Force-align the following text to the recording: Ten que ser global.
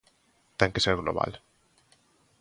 Ten 0.59 0.73
que 0.73 0.83
ser 0.85 0.95
global. 1.01 1.31